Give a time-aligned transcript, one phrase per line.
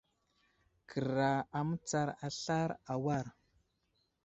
[0.89, 3.27] Kəra a mətsar aslar a war.